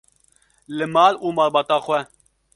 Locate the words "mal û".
0.95-1.27